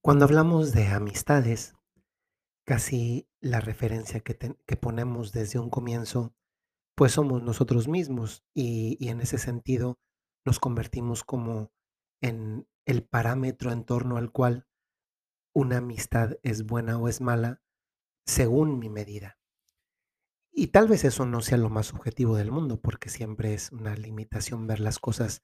[0.00, 1.74] Cuando hablamos de amistades,
[2.64, 4.34] casi la referencia que,
[4.76, 6.34] ponemos desde un comienzo,
[6.94, 9.98] pues somos nosotros mismos y, y en ese sentido
[10.44, 11.72] nos convertimos como
[12.20, 14.66] en el parámetro en torno al cual
[15.52, 17.62] una amistad es buena o es mala
[18.24, 19.38] según mi medida.
[20.52, 23.94] Y tal vez eso no sea lo más objetivo del mundo, porque siempre es una
[23.94, 25.42] limitación ver las cosas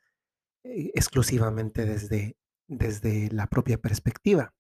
[0.65, 2.37] eh, exclusivamente desde,
[2.67, 4.55] desde la propia perspectiva.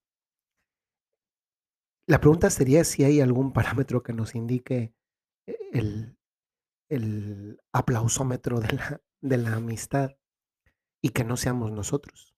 [2.06, 4.94] La pregunta sería si hay algún parámetro que nos indique
[5.46, 6.16] e el
[6.90, 10.18] el aplausómetro de la de la amistad
[11.00, 12.36] y que no seamos nosotros.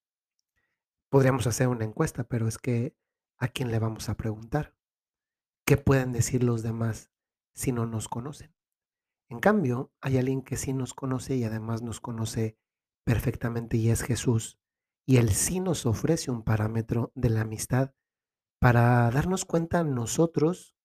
[1.09, 2.96] Podríamos hacer una encuesta, pero es que,
[3.38, 4.77] ¿a quién le vamos a preguntar?
[5.66, 7.10] ¿Qué pueden decir los demás
[7.55, 8.55] si no nos conocen?
[9.29, 12.57] En cambio, hay alguien que sí nos conoce y además nos conoce
[13.05, 14.60] perfectamente y es Jesús,
[15.06, 17.95] y Él sí nos ofrece un parámetro de la amistad
[18.60, 20.76] para darnos cuenta nosotros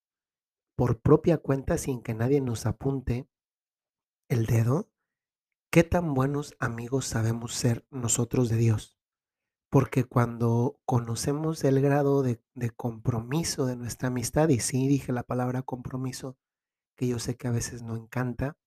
[0.78, 3.28] por propia cuenta, sin que nadie nos apunte
[4.30, 4.90] el dedo,
[5.72, 8.98] qué tan buenos amigos sabemos ser nosotros de Dios.
[9.70, 15.24] Porque cuando conocemos el grado de, de compromiso de nuestra amistad, y sí dije la
[15.24, 16.38] palabra compromiso,
[16.98, 18.58] que yo sé que a veces no encanta,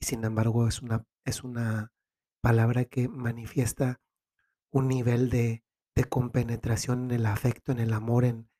[0.00, 1.92] y sin embargo es una, es una
[2.40, 4.00] palabra que manifiesta
[4.74, 8.50] un nivel de, de compenetración en el afecto, en el amor, en,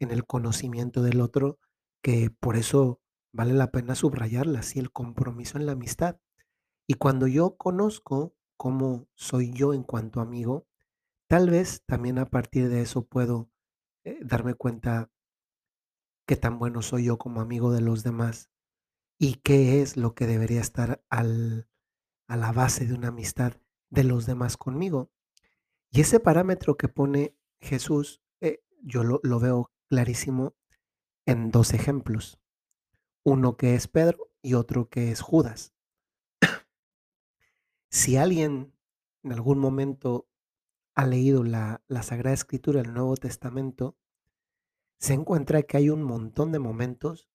[0.00, 1.58] en el conocimiento del otro,
[2.02, 3.00] que por eso
[3.32, 6.18] vale la pena subrayarla, así el compromiso en la amistad.
[6.86, 10.66] Y cuando yo conozco cómo soy yo en cuanto amigo,
[11.28, 13.50] tal vez también a partir de eso puedo
[14.04, 15.10] eh, darme cuenta
[16.26, 18.50] qué tan bueno soy yo como amigo de los demás
[19.18, 21.68] y qué es lo que debería estar al,
[22.28, 23.54] a la base de una amistad
[23.90, 25.10] de los demás conmigo.
[25.94, 30.56] Y ese parámetro que pone Jesús, eh, yo lo, veo clarísimo
[31.24, 32.40] en dos ejemplos.
[33.22, 35.72] Uno que es Pedro y otro que es Judas.
[37.90, 38.74] Si alguien
[39.22, 40.28] en algún momento
[40.96, 43.96] ha leído la, la Sagrada Escritura, el Nuevo Testamento,
[44.98, 47.28] se encuentra que hay un montón de momentos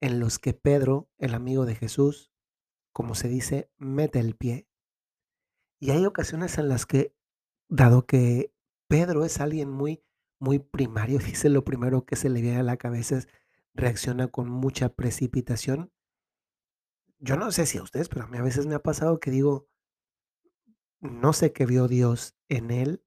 [0.00, 2.32] en los que Pedro, el amigo de Jesús,
[2.90, 4.66] como se dice, mete el pie.
[5.78, 7.17] Y hay ocasiones en las que,
[7.68, 8.52] dado que
[8.88, 10.02] Pedro es alguien muy,
[10.38, 13.28] muy primario, dice lo primero que se le viene a la cabeza es
[13.74, 15.92] reacciona con mucha precipitación.
[17.20, 19.30] Yo no sé si a ustedes, pero a mí a veces me ha pasado que
[19.30, 19.68] digo,
[21.00, 23.04] no sé qué vio Dios en él,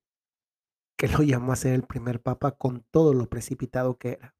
[0.97, 4.35] que lo llamó a ser el primer papa con todo lo precipitado que era.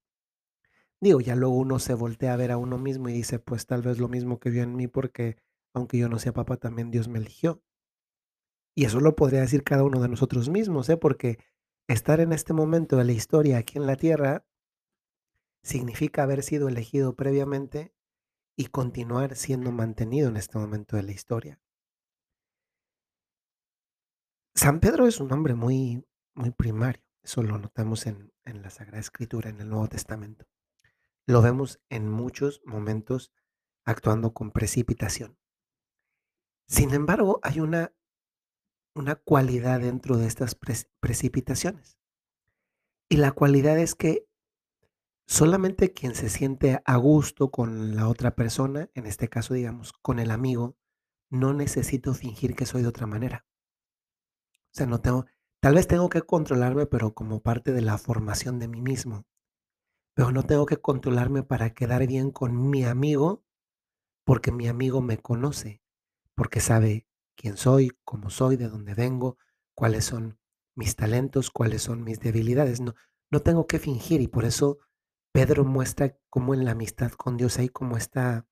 [1.02, 3.82] Digo, ya luego uno se voltea a ver a uno mismo y dice, pues tal
[3.82, 5.38] vez lo mismo que vio en mí, porque
[5.74, 7.62] aunque yo no sea papa, también Dios me eligió.
[8.76, 10.98] Y eso lo podría decir cada uno de nosotros mismos, ¿eh?
[10.98, 11.38] Porque
[11.88, 14.46] estar en este momento de la historia aquí en la tierra
[15.64, 17.94] significa haber sido elegido previamente
[18.56, 21.59] y continuar siendo mantenido en este momento de la historia.
[24.56, 26.06] San Pedro es un hombre muy,
[26.36, 27.02] muy primario.
[27.24, 30.46] Eso lo notamos en, en la Sagrada Escritura, en el Nuevo Testamento.
[31.28, 33.32] Lo vemos en muchos momentos
[33.86, 35.38] actuando con precipitación.
[36.68, 37.94] Sin embargo, hay una,
[38.94, 41.97] una cualidad dentro de estas pre- precipitaciones.
[43.09, 44.28] Y la cualidad es que
[45.28, 50.19] solamente quien se siente a gusto con la otra persona, en este caso, digamos, con
[50.19, 50.78] el amigo,
[51.29, 53.46] no necesito fingir que soy de otra manera.
[54.74, 55.25] O sea, no tengo,
[55.62, 59.25] tal vez tengo que controlarme, pero como parte de la formación de mí mismo.
[60.13, 63.44] Pero no tengo que controlarme para quedar bien con mi amigo,
[64.25, 65.81] porque mi amigo me conoce,
[66.35, 67.08] porque sabe
[67.41, 69.38] quién soy, cómo soy, de dónde vengo,
[69.74, 70.40] cuáles son
[70.75, 72.81] mis talentos, cuáles son mis debilidades.
[72.81, 72.94] No,
[73.31, 74.78] no tengo que fingir y por eso
[75.34, 78.46] Pedro muestra cómo en la amistad con Dios hay como esta,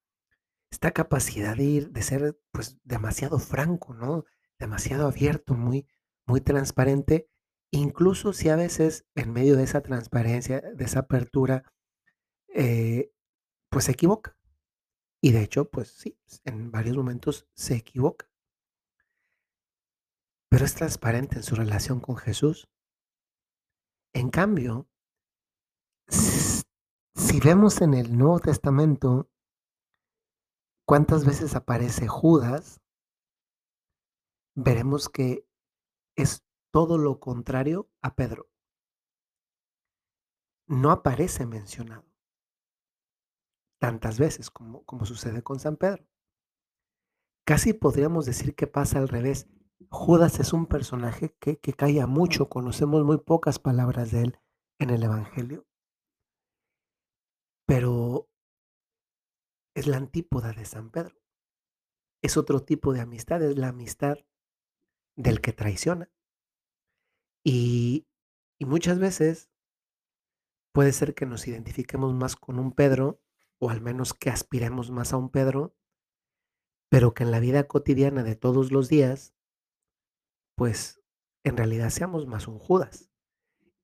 [0.72, 4.26] esta capacidad de ir, de ser pues demasiado franco, ¿no?
[4.58, 5.88] Demasiado abierto, muy,
[6.26, 7.30] muy transparente,
[7.72, 11.64] incluso si a veces en medio de esa transparencia, de esa apertura,
[12.56, 13.12] eh,
[13.70, 14.36] pues se equivoca.
[15.22, 18.29] Y de hecho, pues sí, en varios momentos se equivoca,
[20.50, 22.68] pero es transparente en su relación con Jesús.
[24.14, 24.90] En cambio,
[26.10, 29.30] si vemos en el Nuevo Testamento
[30.86, 32.82] cuántas veces aparece Judas,
[34.56, 35.48] veremos que
[36.16, 38.50] es todo lo contrario a Pedro.
[40.68, 42.10] No aparece mencionado
[43.80, 46.06] tantas veces como sucede con San Pedro.
[47.46, 49.48] Casi podríamos decir que pasa al revés.
[49.90, 54.40] Judas es un personaje que, que calla mucho, conocemos muy pocas palabras de él,
[54.78, 55.66] en el evangelio.
[57.66, 58.30] Pero
[59.76, 61.16] es la antípoda de San Pedro.
[62.22, 64.18] Es otro tipo de amistad, es la amistad
[65.16, 66.12] del que traiciona.
[67.44, 68.08] Y,
[68.60, 69.50] y muchas veces
[70.74, 73.22] puede ser que nos identifiquemos más con un Pedro,
[73.60, 75.76] o al menos que aspiremos más a un Pedro,
[76.90, 79.34] pero que en la vida cotidiana de todos los días,
[80.60, 81.02] pues
[81.46, 83.10] en realidad seamos más un Judas.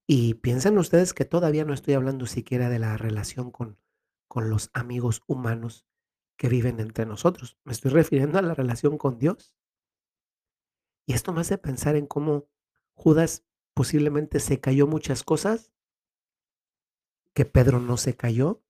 [0.06, 3.80] Y piensen ustedes que todavía no estoy hablando siquiera de la relación con,
[4.27, 5.88] con los amigos humanos
[6.38, 7.57] que viven entre nosotros.
[7.63, 9.56] Me estoy refiriendo a la relación con Dios.
[11.07, 12.50] Y esto me hace pensar en cómo
[12.94, 15.72] Judas posiblemente se cayó muchas cosas
[17.33, 18.66] que Pedro no se cayó,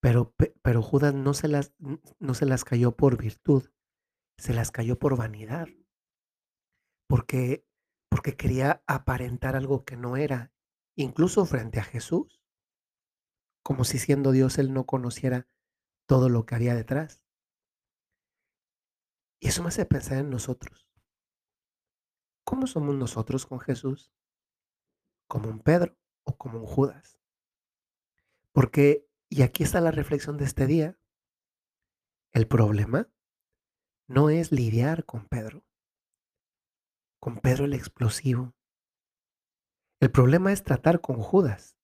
[0.00, 1.74] pero, pero Judas no se, las,
[2.20, 3.70] no se las cayó por virtud,
[4.36, 5.66] se las cayó por vanidad,
[7.12, 7.68] porque,
[8.08, 10.50] porque quería aparentar algo que no era,
[10.94, 12.40] incluso frente a Jesús,
[13.62, 15.46] como si siendo Dios él no conociera
[16.06, 17.22] todo lo que había detrás.
[19.40, 20.88] Y eso me hace pensar en nosotros.
[22.44, 24.10] ¿Cómo somos nosotros con Jesús?
[25.28, 27.20] ¿Como un Pedro o como un Judas?
[28.52, 30.98] Porque, y aquí está la reflexión de este día,
[32.32, 33.12] el problema
[34.08, 35.62] no es lidiar con Pedro,
[37.22, 38.52] con Pedro el explosivo.
[40.00, 41.78] El problema es tratar con Judas,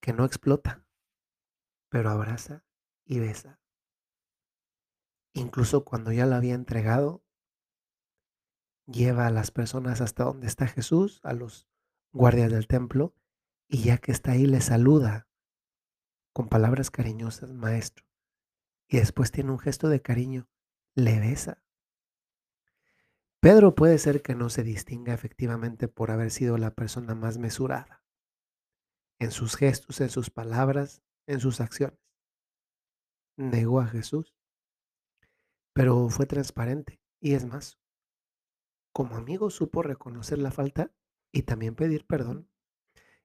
[0.00, 0.86] que no explota,
[1.88, 2.64] pero abraza
[3.04, 3.60] y besa.
[5.32, 7.24] Incluso cuando ya lo había entregado,
[8.86, 11.66] lleva a las personas hasta donde está Jesús, a los
[12.12, 13.12] guardias del templo,
[13.66, 15.26] y ya que está ahí le saluda
[16.32, 18.06] con palabras cariñosas, maestro.
[18.86, 20.48] Y después tiene un gesto de cariño,
[20.94, 21.63] le besa.
[23.44, 28.02] Pedro puede ser que no se distinga efectivamente por haber sido la persona más mesurada
[29.20, 31.98] en sus gestos, en sus palabras, en sus acciones.
[33.36, 34.34] Negó a Jesús,
[35.74, 37.78] pero fue transparente y es más,
[38.94, 40.94] como amigo supo reconocer la falta
[41.30, 42.48] y también pedir perdón.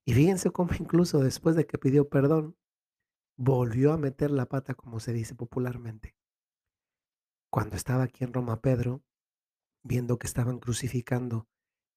[0.03, 2.57] Y fíjense cómo incluso después de que pidió perdón,
[3.37, 6.17] volvió a meter la pata, como se dice popularmente.
[7.49, 9.01] Cuando estaba aquí en Roma Pedro,
[9.83, 11.47] viendo que estaban crucificando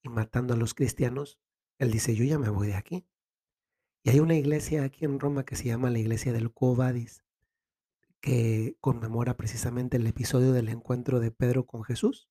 [0.02, 1.38] y matando a los cristianos,
[1.78, 3.06] él dice, yo ya me voy de aquí.
[4.04, 7.24] Y hay una iglesia aquí en Roma que se llama la iglesia del Covadis,
[8.20, 12.28] que conmemora precisamente el episodio del encuentro de Pedro con Jesús.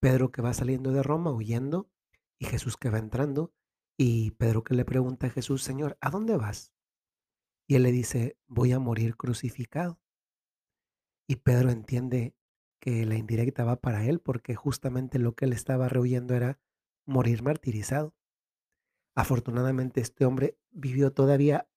[0.00, 1.90] Pedro que va saliendo de Roma huyendo
[2.38, 3.54] y Jesús que va entrando
[3.96, 6.72] y Pedro que le pregunta a Jesús, Señor, ¿a dónde vas?
[7.66, 10.00] Y él le dice, voy a morir crucificado.
[11.28, 12.34] Y Pedro entiende
[12.82, 16.58] que la indirecta va para él porque justamente lo que él estaba rehuyendo era
[17.06, 18.12] morir martirizado.
[19.14, 21.68] Afortunadamente este hombre vivió todavía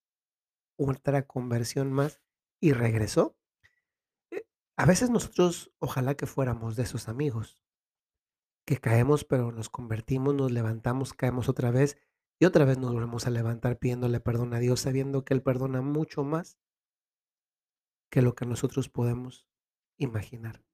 [0.77, 2.21] otra conversión más
[2.59, 3.37] y regresó.
[4.31, 4.47] Eh,
[4.77, 7.61] a veces nosotros ojalá que fuéramos de esos amigos
[8.65, 11.99] que caemos, pero nos convertimos, nos levantamos, caemos otra vez
[12.39, 15.83] y otra vez nos volvemos a levantar pidiéndole perdón a Dios, sabiendo que Él perdona
[15.83, 16.57] mucho más
[18.09, 19.45] que lo que nosotros podemos
[19.97, 20.65] imaginar.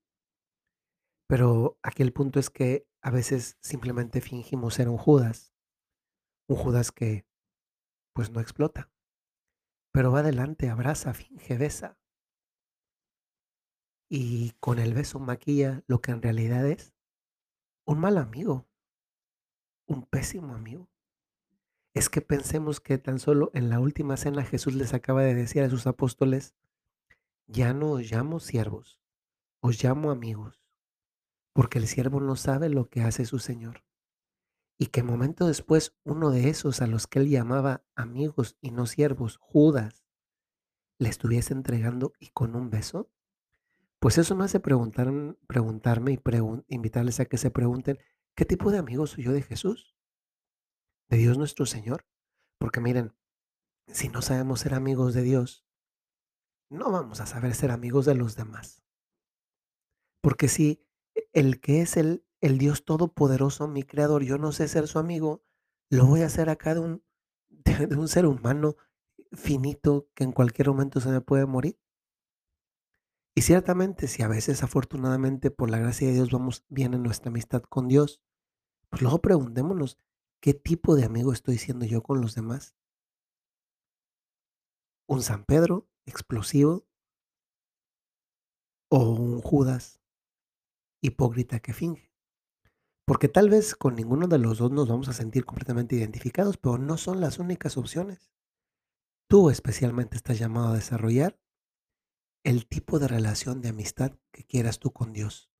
[1.31, 5.55] Pero aquí el punto es que a veces simplemente fingimos ser un Judas,
[6.49, 7.25] un Judas que
[8.13, 8.91] pues no explota,
[9.93, 11.97] pero va adelante, abraza, finge, besa.
[14.09, 16.93] Y con el beso maquilla lo que en realidad es
[17.85, 18.67] un mal amigo,
[19.87, 20.89] un pésimo amigo.
[21.93, 25.63] Es que pensemos que tan solo en la última cena Jesús les acaba de decir
[25.63, 26.55] a sus apóstoles,
[27.47, 28.99] ya no os llamo siervos,
[29.61, 30.60] os llamo amigos,
[31.53, 33.83] porque el siervo no sabe lo que hace su Señor.
[34.77, 38.85] Y que momento después uno de esos a los que él llamaba amigos y no
[38.87, 40.03] siervos, Judas,
[40.97, 43.11] le estuviese entregando y con un beso.
[43.99, 45.11] Pues eso me hace preguntar,
[45.47, 46.19] preguntarme y
[46.73, 47.99] invitarles a que se pregunten,
[48.35, 49.95] ¿qué tipo de amigo soy yo de Jesús?
[51.09, 52.05] ¿De Dios nuestro Señor?
[52.57, 53.13] Porque miren,
[53.87, 55.65] si no sabemos ser amigos de Dios,
[56.69, 58.83] no vamos a saber ser amigos de los demás.
[60.21, 60.87] Porque si
[61.33, 65.43] el que es el, el Dios Todopoderoso, mi Creador, yo no sé ser su amigo,
[65.89, 67.03] lo voy a hacer acá de un,
[67.49, 68.75] de un ser humano
[69.31, 71.77] finito que en cualquier momento se me puede morir.
[73.33, 77.29] Y ciertamente, si a veces afortunadamente por la gracia de Dios vamos bien en nuestra
[77.29, 78.21] amistad con Dios,
[78.89, 79.97] pues luego preguntémonos,
[80.41, 82.75] ¿qué tipo de amigo estoy siendo yo con los demás?
[85.07, 86.85] ¿Un San Pedro explosivo?
[88.89, 90.00] ¿O un Judas
[91.01, 92.11] hipócrita que finge?
[93.05, 96.77] Porque tal vez con ninguno de los 2 nos vamos a sentir completamente identificados, pero
[96.77, 98.31] no son las únicas opciones.
[99.27, 101.39] Tú especialmente estás llamado a desarrollar
[102.43, 105.51] el tipo de relación de amistad que quieras tú con Dios,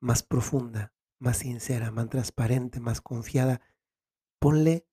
[0.00, 3.60] más profunda, más sincera, más transparente, más confiada.
[4.40, 4.86] Ponle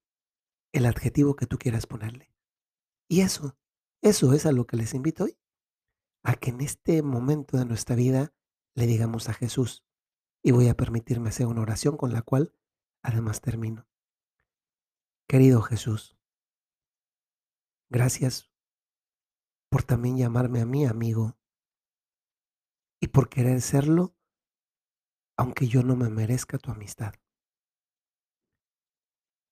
[0.73, 2.33] el adjetivo que tú quieras ponerle.
[3.07, 3.57] Y eso,
[4.01, 5.37] eso es a lo que les invito hoy,
[6.23, 8.33] a que en este momento de nuestra vida
[8.75, 9.83] le digamos a Jesús,
[10.43, 12.53] y voy a permitirme hacer una oración con la cual
[13.01, 13.87] además termino.
[15.27, 16.15] Querido Jesús,
[17.89, 18.51] gracias
[19.69, 21.37] por también llamarme a mí amigo
[23.01, 24.15] y por querer serlo,
[25.37, 27.15] aunque yo no me merezca tu amistad.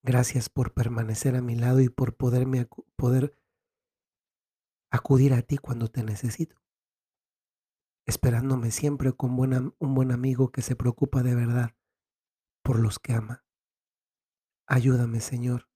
[0.03, 3.37] Gracias por permanecer a mi lado y por poderme poder
[4.91, 6.62] acudir a ti cuando te necesito,
[8.05, 11.75] esperándome siempre con un buen amigo que se preocupa de verdad
[12.63, 13.45] por los que ama.
[14.67, 15.69] Ayúdame, Señor,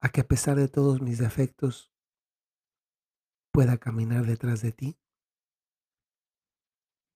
[0.00, 1.92] a que a pesar de todos mis defectos
[3.52, 4.98] pueda caminar detrás de ti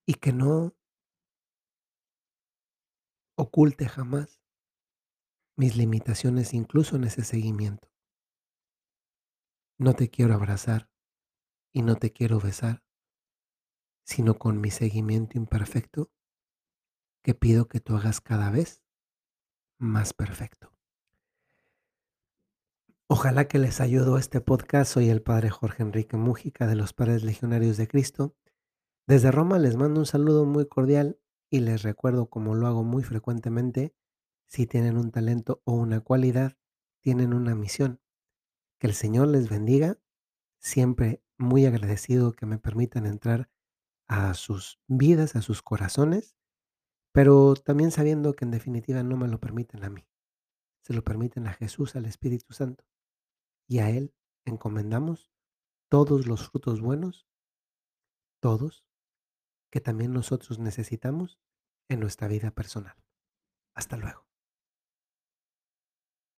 [0.07, 0.75] y que no
[3.37, 4.43] oculte jamás
[5.57, 7.89] mis limitaciones incluso en ese seguimiento.
[9.79, 10.91] No te quiero abrazar
[11.73, 12.83] y no te quiero besar,
[14.03, 16.11] sino con mi seguimiento imperfecto
[17.23, 18.83] que pido que tú hagas cada vez
[19.79, 20.73] más perfecto.
[23.07, 24.93] Ojalá que les ayudó este podcast.
[24.93, 28.35] Soy el Padre Jorge Enrique Mújica de los Padres Legionarios de Cristo.
[29.07, 31.19] Desde Roma les mando un saludo muy cordial
[31.51, 33.95] y les recuerdo, como lo hago muy frecuentemente,
[34.47, 36.57] si tienen un talento o una cualidad,
[37.01, 38.01] tienen una misión.
[38.79, 39.99] Que el Señor les bendiga.
[40.59, 43.51] Siempre muy agradecido que me permitan entrar
[44.13, 46.37] a sus vidas, a sus corazones,
[47.13, 50.07] pero también sabiendo que en definitiva no me lo permiten a mí,
[50.83, 52.85] se lo permiten a Jesús, al Espíritu Santo,
[53.67, 54.15] y a Él
[54.45, 55.31] encomendamos
[55.89, 57.27] todos los frutos buenos,
[58.41, 58.85] todos,
[59.71, 61.41] que también nosotros necesitamos
[61.89, 62.97] en nuestra vida personal.
[63.75, 64.32] Hasta luego.